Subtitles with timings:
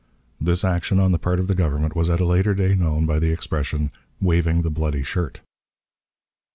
[0.39, 3.19] This action on the part of the Government was at a later day known by
[3.19, 5.41] the expression "waving the bloody shirt."